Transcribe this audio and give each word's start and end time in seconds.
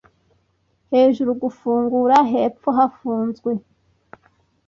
hejuru 0.91 1.31
gufungura 1.43 2.15
hepfo 2.31 2.69
hafunzwe 2.77 3.51